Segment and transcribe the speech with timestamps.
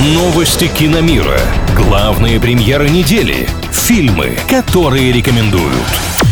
[0.00, 1.40] Новости киномира.
[1.74, 3.48] Главные премьеры недели.
[3.72, 5.74] Фильмы, которые рекомендуют.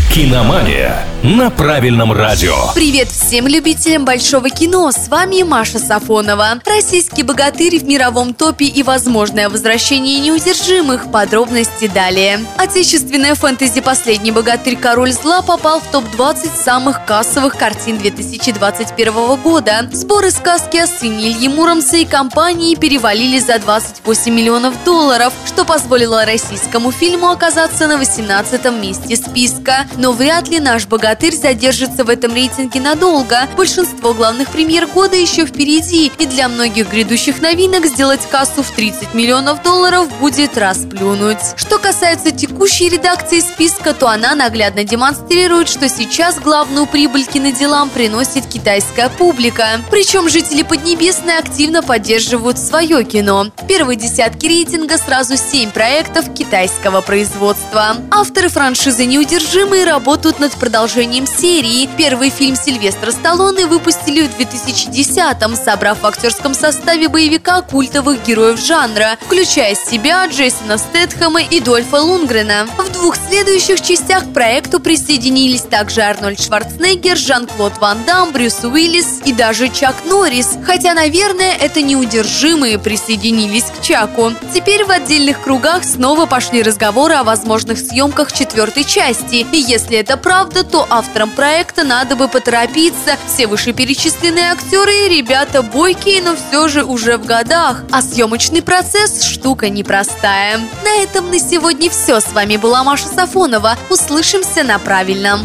[0.08, 2.54] Киномания на правильном радио.
[2.72, 6.60] Привет всем любителям большого кино, с вами Маша Сафонова.
[6.64, 11.10] Российский богатырь в мировом топе и возможное возвращение неудержимых.
[11.10, 12.46] Подробности далее.
[12.58, 14.76] Отечественная фэнтези «Последний богатырь.
[14.76, 19.88] Король зла» попал в топ-20 самых кассовых картин 2021 года.
[19.90, 26.24] Сборы сказки о сыне Ильи Муромца и компании перевалили за 28 миллионов долларов, что позволило
[26.24, 29.86] российскому фильму оказаться на 18 месте списка.
[29.96, 33.48] Но вряд ли наш богатырь «Богатырь» задержится в этом рейтинге надолго.
[33.56, 39.14] Большинство главных премьер года еще впереди, и для многих грядущих новинок сделать кассу в 30
[39.14, 41.38] миллионов долларов будет расплюнуть.
[41.56, 48.44] Что касается текущей редакции списка, то она наглядно демонстрирует, что сейчас главную прибыль киноделам приносит
[48.46, 49.80] китайская публика.
[49.90, 53.46] Причем жители Поднебесной активно поддерживают свое кино.
[53.56, 57.96] В первой десятке рейтинга сразу 7 проектов китайского производства.
[58.10, 61.88] Авторы франшизы «Неудержимые» работают над продолжением продолжением серии.
[61.96, 69.16] Первый фильм Сильвестра Сталлоне выпустили в 2010-м, собрав в актерском составе боевика культовых героев жанра,
[69.20, 72.66] включая себя Джейсона Стэтхэма и Дольфа Лунгрена.
[72.78, 79.20] В двух следующих частях к проекту присоединились также Арнольд Шварценеггер, Жан-Клод Ван Дам, Брюс Уиллис
[79.24, 80.58] и даже Чак Норрис.
[80.64, 84.32] Хотя, наверное, это неудержимые присоединились к Чаку.
[84.52, 89.46] Теперь в отдельных кругах снова пошли разговоры о возможных съемках четвертой части.
[89.52, 93.16] И если это правда, то авторам проекта надо бы поторопиться.
[93.26, 97.84] Все вышеперечисленные актеры и ребята бойкие, но все же уже в годах.
[97.92, 100.58] А съемочный процесс– штука непростая.
[100.84, 102.20] На этом на сегодня все.
[102.20, 103.76] С вами была Маша Сафонова.
[103.90, 105.40] Услышимся на правильном.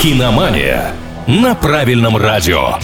[0.00, 0.92] Киномания
[1.26, 2.78] на правильном радио.